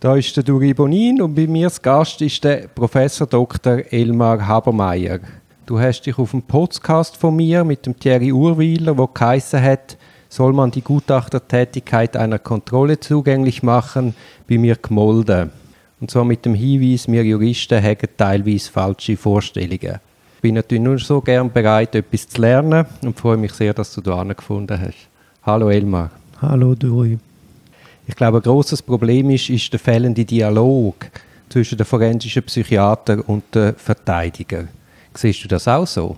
[0.00, 3.80] Da ist der Duri Bonin und bei mir als Gast ist der Professor Dr.
[3.90, 5.18] Elmar Habermeier.
[5.66, 9.98] Du hast dich auf dem Podcast von mir mit dem Thierry Urwiler, wo geheißen hat,
[10.28, 14.14] soll man die Gutachtertätigkeit einer Kontrolle zugänglich machen,
[14.48, 15.50] bei mir gemolden.
[16.00, 19.98] Und zwar mit dem Hinweis, wir Juristen haben teilweise falsche Vorstellungen.
[20.36, 23.92] Ich bin natürlich nur so gern bereit, etwas zu lernen und freue mich sehr, dass
[23.94, 25.08] du da gefunden hast.
[25.42, 26.12] Hallo Elmar.
[26.40, 27.18] Hallo Duri.
[28.08, 30.94] Ich glaube, ein großes Problem ist, ist der fehlende Dialog
[31.50, 34.64] zwischen dem forensischen Psychiater und dem Verteidiger.
[35.14, 36.16] Siehst du das auch so?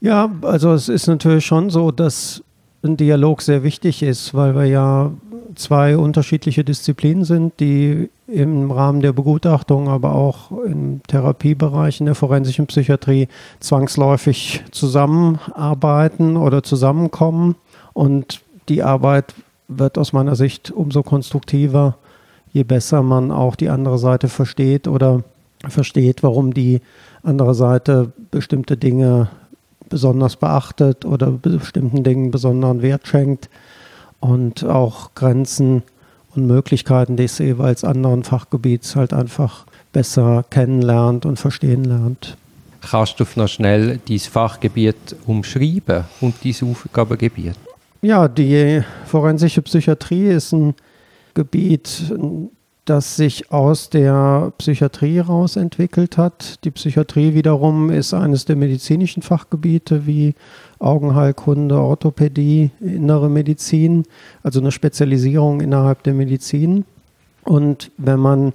[0.00, 2.42] Ja, also es ist natürlich schon so, dass
[2.82, 5.10] ein Dialog sehr wichtig ist, weil wir ja
[5.56, 12.14] zwei unterschiedliche Disziplinen sind, die im Rahmen der Begutachtung, aber auch im Therapiebereich in der
[12.14, 13.26] forensischen Psychiatrie
[13.58, 17.56] zwangsläufig zusammenarbeiten oder zusammenkommen.
[17.92, 19.34] Und die Arbeit
[19.70, 21.96] wird aus meiner Sicht umso konstruktiver,
[22.52, 25.22] je besser man auch die andere Seite versteht oder
[25.68, 26.80] versteht, warum die
[27.22, 29.28] andere Seite bestimmte Dinge
[29.88, 33.50] besonders beachtet oder bestimmten Dingen besonderen Wert schenkt
[34.20, 35.82] und auch Grenzen
[36.34, 42.36] und Möglichkeiten des jeweils anderen Fachgebiets halt einfach besser kennenlernt und verstehen lernt.
[42.80, 47.56] Kannst du noch schnell dieses Fachgebiet umschreiben und dieses Aufgabengebiet?
[48.02, 50.74] Ja, die forensische Psychiatrie ist ein
[51.34, 52.10] Gebiet,
[52.86, 56.64] das sich aus der Psychiatrie heraus entwickelt hat.
[56.64, 60.34] Die Psychiatrie wiederum ist eines der medizinischen Fachgebiete wie
[60.78, 64.04] Augenheilkunde, Orthopädie, innere Medizin,
[64.42, 66.86] also eine Spezialisierung innerhalb der Medizin.
[67.44, 68.54] Und wenn man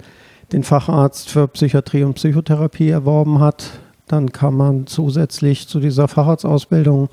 [0.50, 7.10] den Facharzt für Psychiatrie und Psychotherapie erworben hat, dann kann man zusätzlich zu dieser Facharztausbildung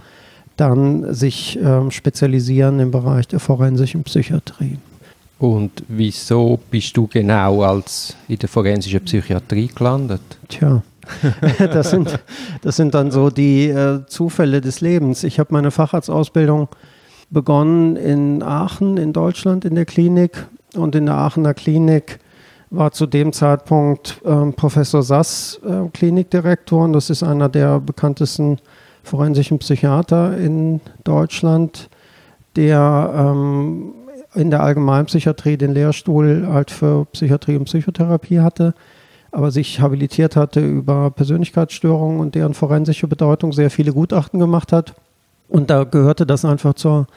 [0.64, 4.78] dann sich äh, spezialisieren im Bereich der forensischen Psychiatrie.
[5.40, 10.22] Und wieso bist du genau als in der forensischen Psychiatrie gelandet?
[10.48, 10.82] Tja,
[11.60, 12.18] das, sind,
[12.62, 15.26] das sind dann so die äh, Zufälle des Lebens.
[15.26, 16.70] Ich habe meine Facharztausbildung
[17.30, 20.46] begonnen in Aachen in Deutschland in der Klinik
[20.76, 22.20] und in der Aachener Klinik
[22.70, 28.60] war zu dem Zeitpunkt äh, Professor Sass äh, Klinikdirektor und das ist einer der bekanntesten
[29.04, 31.90] forensischen Psychiater in Deutschland,
[32.56, 33.94] der ähm,
[34.34, 38.74] in der Allgemeinpsychiatrie den Lehrstuhl halt für Psychiatrie und Psychotherapie hatte,
[39.32, 44.94] aber sich habilitiert hatte über Persönlichkeitsstörungen und deren forensische Bedeutung, sehr viele Gutachten gemacht hat.
[45.50, 47.08] Und da gehörte das einfach zur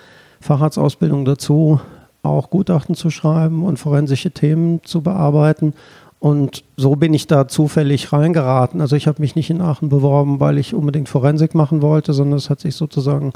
[0.41, 1.81] Facharztausbildung dazu,
[2.23, 5.75] auch Gutachten zu schreiben und forensische Themen zu bearbeiten.
[6.19, 8.81] Und so bin ich da zufällig reingeraten.
[8.81, 12.39] Also ich habe mich nicht in Aachen beworben, weil ich unbedingt Forensik machen wollte, sondern
[12.39, 13.33] es hat sich sozusagen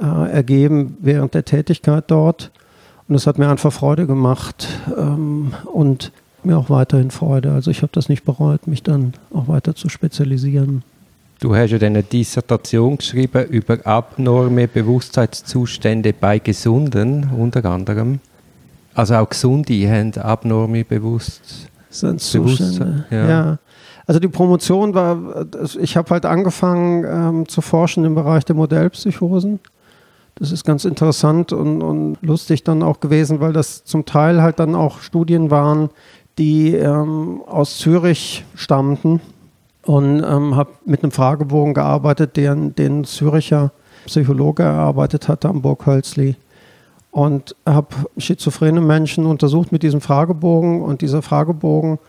[0.00, 2.50] äh, ergeben während der Tätigkeit dort.
[3.08, 6.12] Und es hat mir einfach Freude gemacht ähm, und
[6.44, 7.52] mir auch weiterhin Freude.
[7.52, 10.82] Also ich habe das nicht bereut, mich dann auch weiter zu spezialisieren.
[11.40, 18.20] Du hast ja eine Dissertation geschrieben über abnorme Bewusstseinszustände bei Gesunden, unter anderem.
[18.94, 20.84] Also auch Gesunde haben abnorme
[22.00, 23.04] Bewusstseinszustände.
[23.10, 23.28] Ja.
[23.28, 23.58] ja.
[24.06, 25.46] Also die Promotion war,
[25.80, 29.60] ich habe halt angefangen ähm, zu forschen im Bereich der Modellpsychosen.
[30.34, 34.58] Das ist ganz interessant und, und lustig dann auch gewesen, weil das zum Teil halt
[34.58, 35.90] dann auch Studien waren,
[36.38, 39.20] die ähm, aus Zürich stammten
[39.86, 43.72] und ähm, habe mit einem Fragebogen gearbeitet, den, den Züricher
[44.06, 46.36] Psychologe erarbeitet hatte am Burg Hölzli
[47.14, 52.00] und habe schizophrene Menschen untersucht mit diesem Fragebogen und dieser Fragebogen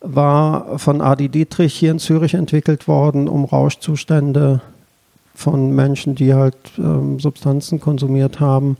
[0.00, 4.60] war von Adi Dietrich hier in Zürich entwickelt worden, um Rauschzustände
[5.34, 8.76] von Menschen, die halt ähm, Substanzen konsumiert haben,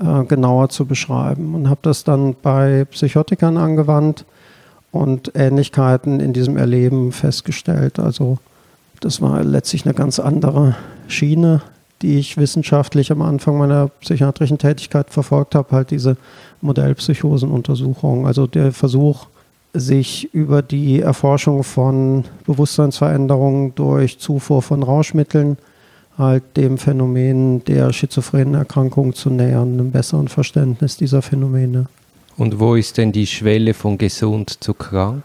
[0.00, 1.54] äh, genauer zu beschreiben.
[1.54, 4.24] Und habe das dann bei Psychotikern angewandt
[4.90, 8.00] und Ähnlichkeiten in diesem Erleben festgestellt.
[8.00, 8.38] Also
[8.98, 10.74] das war letztlich eine ganz andere
[11.06, 11.62] Schiene,
[12.02, 16.16] die ich wissenschaftlich am Anfang meiner psychiatrischen Tätigkeit verfolgt habe, halt diese
[16.60, 18.26] Modellpsychosenuntersuchung.
[18.26, 19.26] Also der Versuch,
[19.74, 25.58] sich über die Erforschung von Bewusstseinsveränderungen durch Zufuhr von Rauschmitteln
[26.16, 31.86] halt dem Phänomen der schizophrenen Erkrankung zu nähern, einem besseren Verständnis dieser Phänomene.
[32.36, 35.22] Und wo ist denn die Schwelle von gesund zu krank?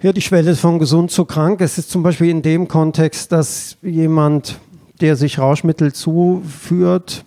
[0.00, 1.60] Ja, die Schwelle von gesund zu krank.
[1.60, 4.58] Es ist zum Beispiel in dem Kontext, dass jemand,
[5.00, 7.24] der sich Rauschmittel zuführt,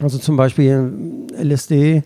[0.00, 0.92] also zum Beispiel
[1.36, 2.04] LSD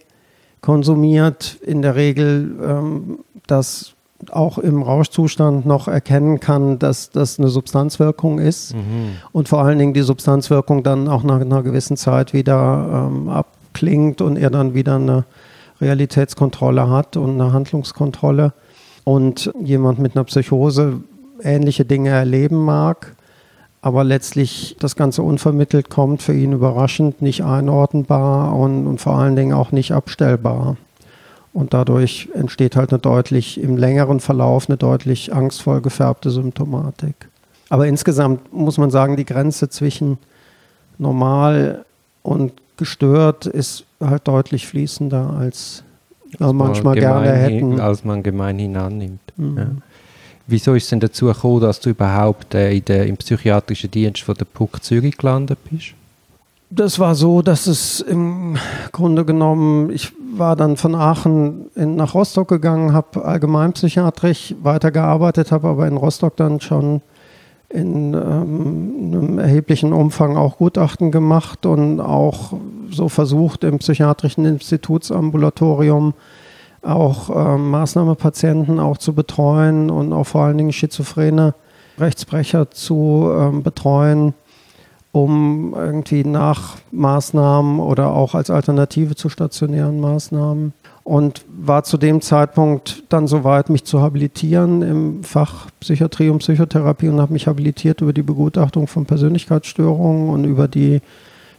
[0.61, 3.95] konsumiert, in der Regel ähm, das
[4.31, 9.17] auch im Rauschzustand noch erkennen kann, dass das eine Substanzwirkung ist mhm.
[9.33, 14.21] und vor allen Dingen die Substanzwirkung dann auch nach einer gewissen Zeit wieder ähm, abklingt
[14.21, 15.25] und er dann wieder eine
[15.81, 18.53] Realitätskontrolle hat und eine Handlungskontrolle
[19.03, 21.01] und jemand mit einer Psychose
[21.43, 23.17] ähnliche Dinge erleben mag,
[23.83, 29.35] aber letztlich das Ganze unvermittelt kommt, für ihn überraschend, nicht einordnbar und, und vor allen
[29.35, 30.77] Dingen auch nicht abstellbar.
[31.53, 37.29] Und dadurch entsteht halt eine deutlich im längeren Verlauf eine deutlich angstvoll gefärbte Symptomatik.
[37.69, 40.19] Aber insgesamt muss man sagen, die Grenze zwischen
[40.97, 41.85] normal
[42.23, 45.83] und gestört ist halt deutlich fließender, als
[46.39, 47.81] wir manchmal gerne hätten.
[47.81, 49.21] Als man gemeinhin annimmt.
[49.37, 49.59] Mhm.
[49.59, 49.67] Ja.
[50.47, 54.23] Wieso ist es denn dazu gekommen, dass du überhaupt äh, in der, im psychiatrischen Dienst
[54.23, 55.95] von der PUC Zürich gelandet bist?
[56.71, 58.57] Das war so, dass es im
[58.93, 65.69] Grunde genommen, ich war dann von Aachen in, nach Rostock gegangen, habe allgemeinpsychiatrisch weitergearbeitet, habe
[65.69, 67.03] aber in Rostock dann schon
[67.69, 72.55] in ähm, einem erheblichen Umfang auch Gutachten gemacht und auch
[72.91, 76.15] so versucht im psychiatrischen Institutsambulatorium
[76.83, 81.55] auch äh, Maßnahmepatienten auch zu betreuen und auch vor allen Dingen schizophrene
[81.99, 84.35] Rechtsbrecher zu äh, betreuen,
[85.13, 90.73] um irgendwie nach Maßnahmen oder auch als Alternative zu stationären Maßnahmen.
[91.05, 97.09] Und war zu dem Zeitpunkt dann soweit, mich zu habilitieren im Fach Psychiatrie und Psychotherapie
[97.09, 101.01] und habe mich habilitiert über die Begutachtung von Persönlichkeitsstörungen und über die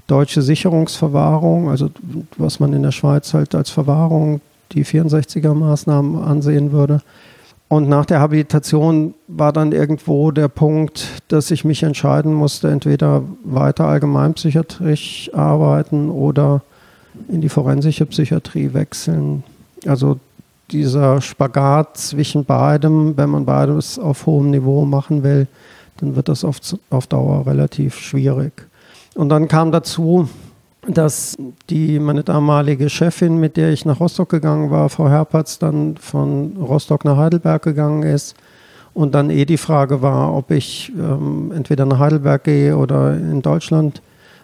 [0.08, 1.90] deutsche Sicherungsverwahrung, also
[2.38, 4.42] was man in der Schweiz halt als Verwahrung,
[4.74, 7.02] die 64er Maßnahmen ansehen würde.
[7.68, 13.24] Und nach der Habilitation war dann irgendwo der Punkt, dass ich mich entscheiden musste, entweder
[13.44, 16.62] weiter allgemeinpsychiatrisch arbeiten oder
[17.30, 19.44] in die forensische Psychiatrie wechseln.
[19.88, 20.20] Also
[20.72, 25.48] dieser Spagat zwischen beidem, wenn man beides auf hohem Niveau machen will,
[25.98, 26.58] dann wird das auf,
[26.90, 28.54] auf Dauer relativ schwierig.
[29.16, 30.28] Und dann kam dazu,
[30.88, 31.38] dass
[31.70, 36.58] die, meine damalige Chefin, mit der ich nach Rostock gegangen war, Frau Herpertz, dann von
[36.58, 38.36] Rostock nach Heidelberg gegangen ist.
[38.94, 43.42] Und dann eh die Frage war, ob ich ähm, entweder nach Heidelberg gehe oder in
[43.42, 44.02] Deutschland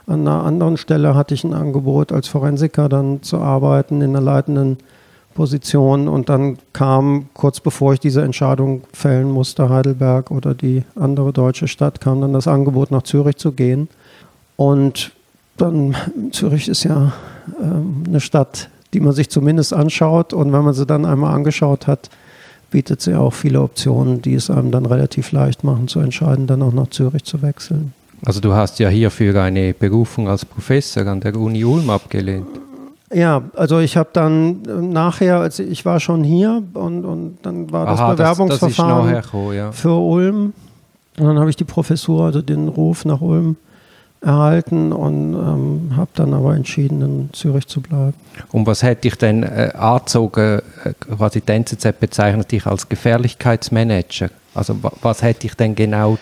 [0.07, 4.21] an einer anderen Stelle hatte ich ein Angebot, als Forensiker dann zu arbeiten in einer
[4.21, 4.77] leitenden
[5.35, 6.07] Position.
[6.07, 11.68] Und dann kam, kurz bevor ich diese Entscheidung fällen musste, Heidelberg oder die andere deutsche
[11.68, 13.88] Stadt, kam dann das Angebot, nach Zürich zu gehen.
[14.56, 15.12] Und
[15.61, 15.95] dann,
[16.31, 17.13] Zürich ist ja
[17.61, 20.33] ähm, eine Stadt, die man sich zumindest anschaut.
[20.33, 22.09] Und wenn man sie dann einmal angeschaut hat,
[22.71, 26.61] bietet sie auch viele Optionen, die es einem dann relativ leicht machen, zu entscheiden, dann
[26.61, 27.94] auch nach Zürich zu wechseln.
[28.25, 32.47] Also du hast ja hierfür eine Berufung als Professor an der Uni Ulm abgelehnt.
[33.11, 37.71] Ja, also ich habe dann äh, nachher, also ich war schon hier und, und dann
[37.71, 39.71] war Aha, das Bewerbungsverfahren das, das gekommen, ja.
[39.71, 40.53] für Ulm.
[41.17, 43.56] Und dann habe ich die Professur, also den Ruf nach Ulm
[44.21, 48.13] erhalten und ähm, habe dann aber entschieden, in Zürich zu bleiben.
[48.51, 54.30] Und was hätte ich denn äh, angezogen, äh, quasi die NZZ bezeichnet dich als Gefährlichkeitsmanager?
[54.54, 56.18] Also was hätte ich denn genau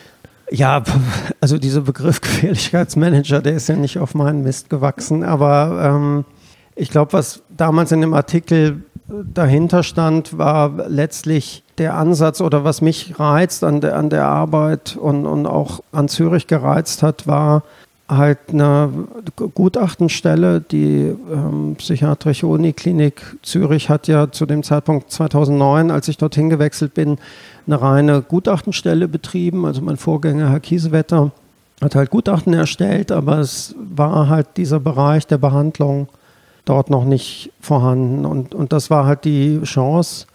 [0.49, 0.81] ja,
[1.41, 6.25] also dieser Begriff Gefährlichkeitsmanager, der ist ja nicht auf meinen Mist gewachsen, aber ähm,
[6.75, 12.81] ich glaube, was damals in dem Artikel dahinter stand, war letztlich der Ansatz oder was
[12.81, 17.63] mich reizt an der, an der Arbeit und, und auch an Zürich gereizt hat, war
[18.09, 18.89] halt eine
[19.36, 20.62] Gutachtenstelle.
[20.62, 26.94] Die ähm, Psychiatrische Uniklinik Zürich hat ja zu dem Zeitpunkt 2009, als ich dorthin gewechselt
[26.94, 27.18] bin,
[27.66, 29.66] eine reine Gutachtenstelle betrieben.
[29.66, 31.31] Also mein Vorgänger, Herr Kiesewetter,
[31.81, 36.07] hat halt Gutachten erstellt, aber es war halt dieser Bereich der Behandlung
[36.66, 38.26] dort noch nicht vorhanden.
[38.26, 40.26] Und, und das war halt die Chance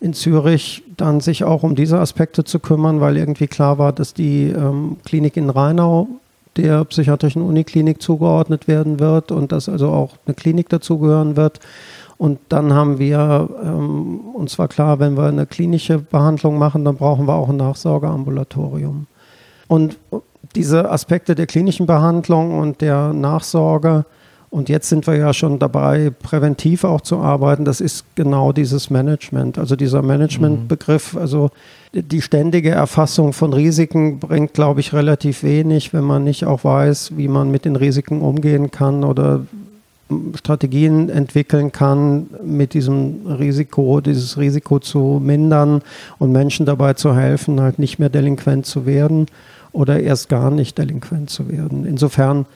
[0.00, 4.14] in Zürich, dann sich auch um diese Aspekte zu kümmern, weil irgendwie klar war, dass
[4.14, 6.08] die ähm, Klinik in Rheinau
[6.56, 11.60] der psychiatrischen Uniklinik zugeordnet werden wird und dass also auch eine Klinik dazugehören wird.
[12.18, 16.96] Und dann haben wir, ähm, uns war klar, wenn wir eine klinische Behandlung machen, dann
[16.96, 19.06] brauchen wir auch ein Nachsorgeambulatorium.
[19.68, 19.96] Und
[20.54, 24.04] diese Aspekte der klinischen Behandlung und der Nachsorge,
[24.50, 28.90] und jetzt sind wir ja schon dabei, präventiv auch zu arbeiten, das ist genau dieses
[28.90, 29.58] Management.
[29.58, 31.50] Also dieser Managementbegriff, also
[31.92, 37.16] die ständige Erfassung von Risiken bringt, glaube ich, relativ wenig, wenn man nicht auch weiß,
[37.16, 39.42] wie man mit den Risiken umgehen kann oder
[40.34, 45.82] Strategien entwickeln kann, mit diesem Risiko, dieses Risiko zu mindern
[46.18, 49.26] und Menschen dabei zu helfen, halt nicht mehr delinquent zu werden
[49.70, 51.86] oder erst gar nicht delinquent zu werden.
[51.86, 52.46] Insofern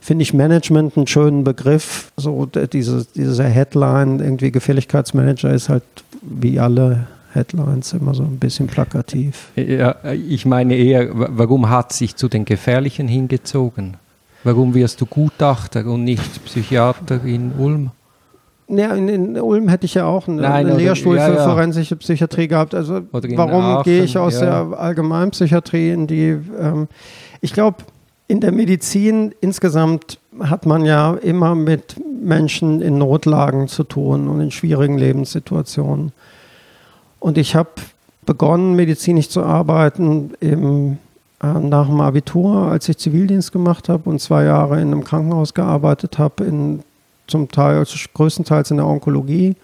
[0.00, 2.10] finde ich Management einen schönen Begriff.
[2.16, 5.84] So diese, diese Headline, irgendwie Gefälligkeitsmanager ist halt
[6.22, 9.50] wie alle Headlines immer so ein bisschen plakativ.
[9.54, 13.96] Ja, ich meine eher, warum hat sich zu den Gefährlichen hingezogen?
[14.42, 17.90] Warum wirst du Gutachter und nicht Psychiater in Ulm?
[18.68, 21.44] Ja, in, in, Ulm hätte ich ja auch einen, Nein, einen Lehrstuhl ja, für ja.
[21.44, 22.74] forensische Psychiatrie gehabt.
[22.74, 24.64] Also warum gehe ich aus ja.
[24.64, 26.36] der Allgemeinpsychiatrie in die?
[26.58, 26.88] Ähm,
[27.40, 27.78] ich glaube,
[28.30, 34.40] in der Medizin insgesamt hat man ja immer mit Menschen in Notlagen zu tun und
[34.40, 36.12] in schwierigen Lebenssituationen.
[37.18, 37.70] Und ich habe
[38.26, 40.98] begonnen, medizinisch zu arbeiten im,
[41.42, 45.52] äh, nach dem Abitur, als ich Zivildienst gemacht habe und zwei Jahre in einem Krankenhaus
[45.52, 46.78] gearbeitet habe,
[47.26, 49.56] zum Teil, also größtenteils in der Onkologie.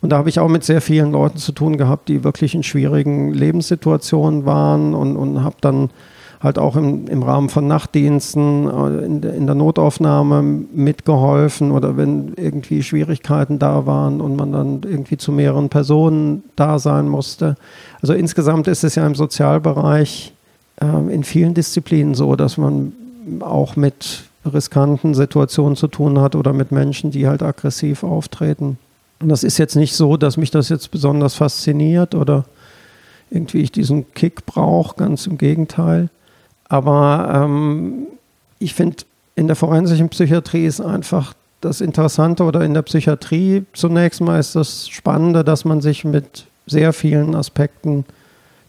[0.00, 2.64] Und da habe ich auch mit sehr vielen Leuten zu tun gehabt, die wirklich in
[2.64, 5.90] schwierigen Lebenssituationen waren und, und habe dann
[6.42, 11.96] halt auch im, im Rahmen von Nachtdiensten äh, in, der- in der Notaufnahme mitgeholfen oder
[11.96, 17.56] wenn irgendwie Schwierigkeiten da waren und man dann irgendwie zu mehreren Personen da sein musste.
[18.00, 20.32] Also insgesamt ist es ja im Sozialbereich
[20.80, 22.92] ähm, in vielen Disziplinen so, dass man
[23.40, 28.78] auch mit riskanten Situationen zu tun hat oder mit Menschen, die halt aggressiv auftreten.
[29.20, 32.46] Und das ist jetzt nicht so, dass mich das jetzt besonders fasziniert oder
[33.30, 36.08] irgendwie ich diesen Kick brauche, ganz im Gegenteil.
[36.70, 38.06] Aber ähm,
[38.60, 38.96] ich finde,
[39.34, 44.56] in der forensischen Psychiatrie ist einfach das Interessante oder in der Psychiatrie zunächst mal ist
[44.56, 48.06] das Spannende, dass man sich mit sehr vielen Aspekten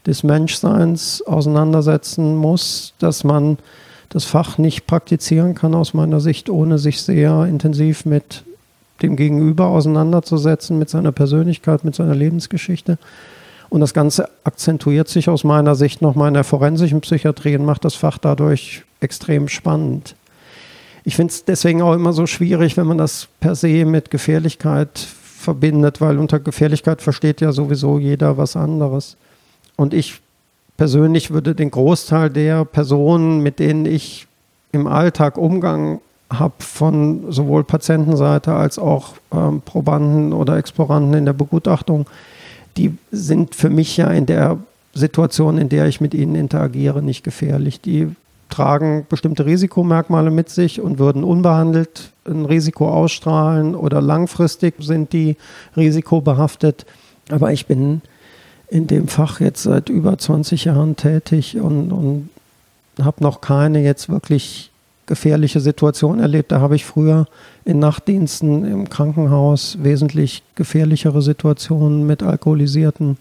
[0.06, 3.60] des Menschseins auseinandersetzen muss, dass man
[4.10, 8.44] das Fach nicht praktizieren kann aus meiner Sicht, ohne sich sehr intensiv mit
[9.04, 12.98] dem Gegenüber auseinanderzusetzen, mit seiner Persönlichkeit, mit seiner Lebensgeschichte.
[13.72, 17.86] Und das Ganze akzentuiert sich aus meiner Sicht nochmal in der forensischen Psychiatrie und macht
[17.86, 20.14] das Fach dadurch extrem spannend.
[21.06, 25.00] Ich finde es deswegen auch immer so schwierig, wenn man das per se mit Gefährlichkeit
[25.00, 29.16] verbindet, weil unter Gefährlichkeit versteht ja sowieso jeder was anderes.
[29.78, 30.20] Und ich
[30.76, 34.28] persönlich würde den Großteil der Personen, mit denen ich
[34.74, 41.34] im Alltag Umgang habe, von sowohl Patientenseite als auch ähm, Probanden oder Exploranten in der
[41.34, 42.06] Begutachtung,
[42.78, 44.58] die sind für mich ja in der
[44.94, 47.82] Situation, in der ich mit ihnen interagiere, nicht gefährlich.
[47.82, 48.10] Die
[48.50, 55.38] tragen bestimmte Risikomerkmale mit sich und würden unbehandelt ein Risiko ausstrahlen oder langfristig sind die
[55.76, 56.86] risikobehaftet.
[57.30, 58.02] Aber ich bin
[58.68, 62.30] in dem Fach jetzt seit über 20 Jahren tätig und, und
[63.02, 64.71] habe noch keine jetzt wirklich
[65.12, 66.54] gefährliche Situation erlebt.
[66.54, 67.26] Da habe ich früher
[67.66, 73.18] in Nachtdiensten im Krankenhaus wesentlich gefährlichere Situationen mit alkoholisierten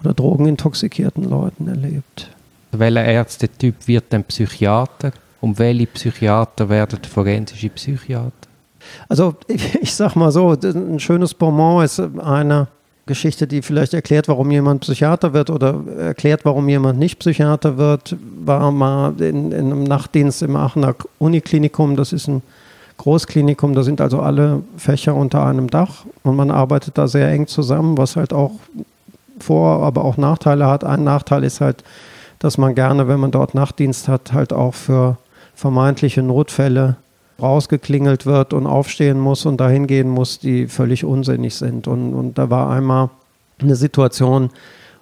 [0.00, 2.28] oder drogenintoxikierten Leuten erlebt.
[2.72, 5.12] Welcher Ärztetyp wird ein Psychiater?
[5.40, 8.32] Und welche Psychiater werden forensische Psychiater?
[9.08, 12.68] Also ich, ich sag mal so, ein schönes Bonbon ist eine
[13.06, 18.16] Geschichte, die vielleicht erklärt, warum jemand Psychiater wird oder erklärt, warum jemand nicht Psychiater wird,
[18.44, 21.94] war mal in, in einem Nachtdienst im Aachener Uniklinikum.
[21.96, 22.42] Das ist ein
[22.98, 27.46] Großklinikum, da sind also alle Fächer unter einem Dach und man arbeitet da sehr eng
[27.46, 28.52] zusammen, was halt auch
[29.38, 30.82] Vor-, aber auch Nachteile hat.
[30.82, 31.84] Ein Nachteil ist halt,
[32.38, 35.18] dass man gerne, wenn man dort Nachtdienst hat, halt auch für
[35.54, 36.96] vermeintliche Notfälle
[37.40, 41.86] rausgeklingelt wird und aufstehen muss und dahin gehen muss, die völlig unsinnig sind.
[41.86, 43.10] Und, und da war einmal
[43.60, 44.50] eine Situation,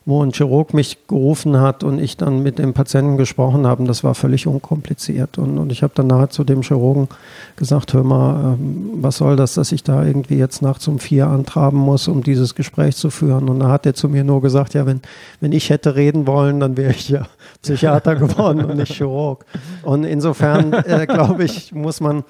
[0.06, 3.84] wo ein Chirurg mich gerufen hat und ich dann mit dem Patienten gesprochen habe.
[3.84, 5.38] Das war völlig unkompliziert.
[5.38, 7.08] Und, und ich habe dann nachher zu dem Chirurgen
[7.56, 11.28] gesagt, hör mal, ähm, was soll das, dass ich da irgendwie jetzt nachts um vier
[11.28, 13.48] antraben muss, um dieses Gespräch zu führen.
[13.48, 15.00] Und da hat er zu mir nur gesagt, ja, wenn,
[15.40, 17.26] wenn ich hätte reden wollen, dann wäre ich ja
[17.62, 19.46] Psychiater geworden und nicht Chirurg.
[19.82, 22.24] Und insofern, äh, glaube ich, muss man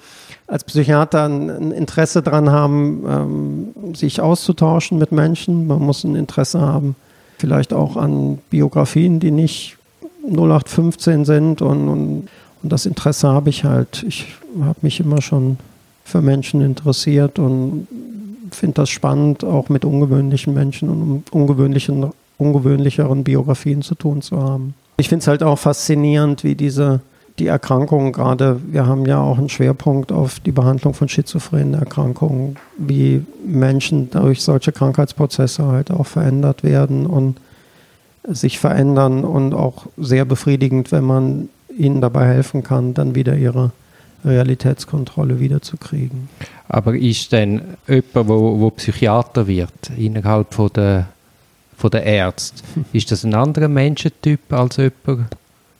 [0.47, 5.67] als Psychiater ein, ein Interesse daran haben, ähm, sich auszutauschen mit Menschen.
[5.67, 6.95] Man muss ein Interesse haben,
[7.37, 9.77] vielleicht auch an Biografien, die nicht
[10.27, 11.61] 0815 sind.
[11.61, 12.27] Und, und,
[12.63, 14.03] und das Interesse habe ich halt.
[14.07, 14.27] Ich
[14.61, 15.57] habe mich immer schon
[16.03, 17.87] für Menschen interessiert und
[18.51, 24.75] finde das spannend, auch mit ungewöhnlichen Menschen und ungewöhnlichen, ungewöhnlicheren Biografien zu tun zu haben.
[24.97, 27.01] Ich finde es halt auch faszinierend, wie diese
[27.39, 32.55] die Erkrankungen gerade, wir haben ja auch einen Schwerpunkt auf die Behandlung von schizophrenen Erkrankungen,
[32.77, 37.37] wie Menschen durch solche Krankheitsprozesse halt auch verändert werden und
[38.27, 43.71] sich verändern und auch sehr befriedigend, wenn man ihnen dabei helfen kann, dann wieder ihre
[44.23, 46.29] Realitätskontrolle wiederzukriegen.
[46.67, 51.07] Aber ist denn jemand, wo, wo Psychiater wird, innerhalb von der,
[51.77, 52.63] von der Ärzte,
[52.93, 55.31] ist das ein anderer Menschentyp als jemand,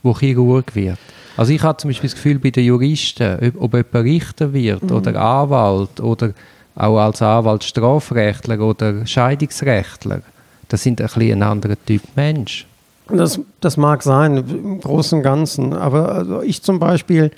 [0.03, 0.99] der Chirurg wird?
[1.37, 4.83] Also ich habe zum Beispiel das Gefühl, bei den Juristen, ob, ob jemand Richter wird
[4.83, 4.91] Mhm.
[4.91, 6.31] oder Anwalt oder
[6.75, 10.21] auch als Anwalt Strafrechtler oder Scheidungsrechtler,
[10.69, 12.65] das sind ein bisschen ein anderer Typ Mensch.
[13.07, 15.73] Das, das mag sein, im Großen und Ganzen.
[15.73, 17.31] Aber also ich zum Beispiel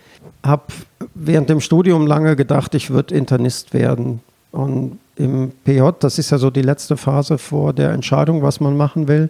[0.44, 0.64] habe
[1.14, 4.22] während dem Studium lange gedacht, ich würde Internist werden.
[4.52, 8.78] Und im PJ, das ist ja so die letzte Phase vor der Entscheidung, was man
[8.78, 9.30] machen will.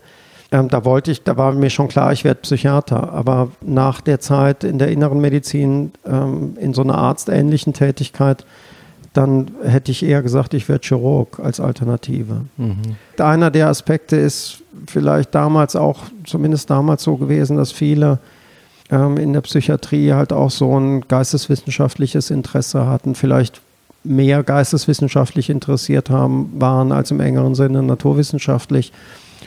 [0.52, 3.12] Ähm, da wollte ich, da war mir schon klar, ich werde Psychiater.
[3.12, 8.46] Aber nach der Zeit in der inneren Medizin, ähm, in so einer arztähnlichen Tätigkeit,
[9.14, 12.46] dann hätte ich eher gesagt, ich werde Chirurg als Alternative.
[12.58, 12.76] Mhm.
[13.18, 18.20] Einer der Aspekte ist vielleicht damals auch, zumindest damals so gewesen, dass viele
[18.92, 23.60] ähm, in der Psychiatrie halt auch so ein geisteswissenschaftliches Interesse hatten, vielleicht
[24.04, 28.94] mehr geisteswissenschaftlich interessiert haben, waren als im engeren Sinne naturwissenschaftlich.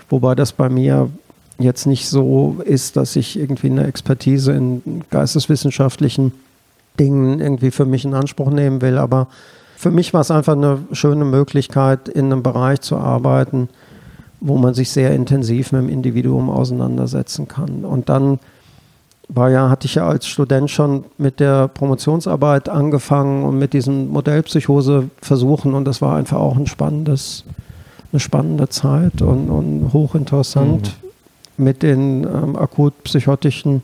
[0.09, 1.11] Wobei das bei mir
[1.59, 6.33] jetzt nicht so ist, dass ich irgendwie eine Expertise in geisteswissenschaftlichen
[6.99, 8.99] Dingen irgendwie für mich in Anspruch nehmen will.
[8.99, 9.29] Aber
[9.77, 13.69] für mich war es einfach eine schöne Möglichkeit, in einem Bereich zu arbeiten,
[14.41, 17.85] wo man sich sehr intensiv mit dem Individuum auseinandersetzen kann.
[17.85, 18.39] Und dann
[19.29, 24.11] war ja, hatte ich ja als Student schon mit der Promotionsarbeit angefangen und mit diesen
[24.11, 27.45] Modellpsychose-Versuchen und das war einfach auch ein spannendes
[28.13, 30.97] eine spannende Zeit und, und hochinteressant,
[31.57, 31.65] mhm.
[31.65, 33.83] mit den ähm, akut psychotischen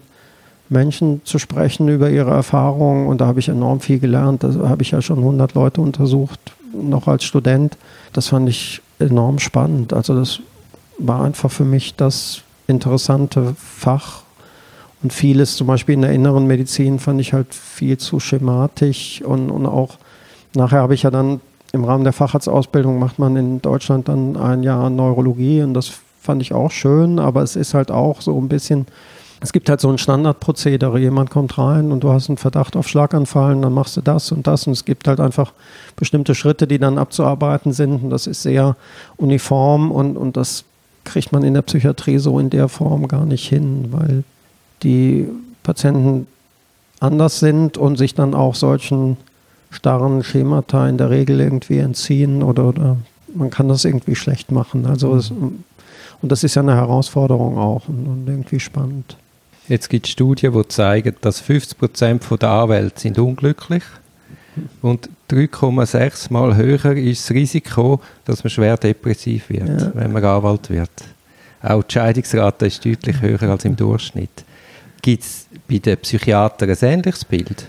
[0.69, 3.07] Menschen zu sprechen über ihre Erfahrungen.
[3.07, 4.43] Und da habe ich enorm viel gelernt.
[4.43, 6.41] Da habe ich ja schon 100 Leute untersucht,
[6.73, 7.77] noch als Student.
[8.13, 9.93] Das fand ich enorm spannend.
[9.93, 10.41] Also das
[10.99, 14.23] war einfach für mich das interessante Fach.
[15.03, 19.23] Und vieles, zum Beispiel in der inneren Medizin, fand ich halt viel zu schematisch.
[19.23, 19.99] Und, und auch
[20.55, 21.41] nachher habe ich ja dann
[21.73, 26.43] im Rahmen der Facharztausbildung macht man in Deutschland dann ein Jahr Neurologie und das fand
[26.43, 28.87] ich auch schön, aber es ist halt auch so ein bisschen,
[29.41, 30.99] es gibt halt so ein Standardprozedere.
[30.99, 34.47] Jemand kommt rein und du hast einen Verdacht auf Schlaganfall, dann machst du das und
[34.47, 35.53] das und es gibt halt einfach
[35.95, 38.77] bestimmte Schritte, die dann abzuarbeiten sind und das ist sehr
[39.17, 40.65] uniform und, und das
[41.05, 44.25] kriegt man in der Psychiatrie so in der Form gar nicht hin, weil
[44.83, 45.29] die
[45.63, 46.27] Patienten
[47.01, 49.17] anders sind und sich dann auch solchen
[49.71, 52.97] starren Schemata in der Regel irgendwie entziehen oder, oder
[53.35, 54.87] man kann das irgendwie schlecht machen.
[54.87, 55.19] Also mhm.
[55.19, 55.33] es,
[56.23, 59.17] und das ist ja eine Herausforderung auch und, und irgendwie spannend.
[59.69, 63.83] Jetzt gibt es Studien, die zeigen, dass 50 Prozent der Anwälte sind unglücklich
[64.81, 69.91] und 3,6 Mal höher ist das Risiko, dass man schwer depressiv wird, ja.
[69.95, 70.91] wenn man Anwalt wird.
[71.63, 74.45] Auch die Scheidungsrate ist deutlich höher als im Durchschnitt.
[75.03, 77.67] Gibt es bei den Psychiatern ein ähnliches Bild?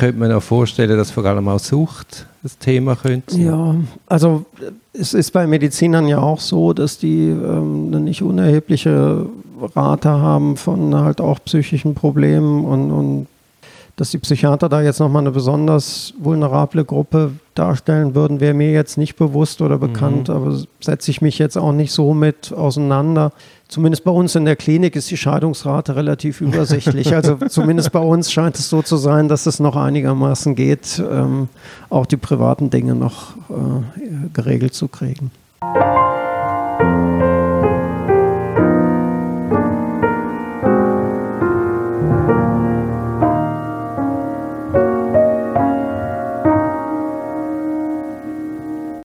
[0.00, 3.44] Könnte man auch vorstellen, dass vor allem auch Sucht das Thema könnte sein.
[3.44, 3.74] Ja,
[4.06, 4.46] also
[4.94, 9.26] es ist bei Medizinern ja auch so, dass die ähm, eine nicht unerhebliche
[9.76, 13.26] Rate haben von halt auch psychischen Problemen und, und
[13.96, 18.96] dass die Psychiater da jetzt nochmal eine besonders vulnerable Gruppe darstellen würden, wäre mir jetzt
[18.96, 20.34] nicht bewusst oder bekannt, mhm.
[20.34, 23.32] aber setze ich mich jetzt auch nicht so mit auseinander
[23.70, 27.14] zumindest bei uns in der Klinik ist die Scheidungsrate relativ übersichtlich.
[27.14, 31.48] Also zumindest bei uns scheint es so zu sein, dass es noch einigermaßen geht, ähm,
[31.88, 35.30] auch die privaten Dinge noch äh, geregelt zu kriegen.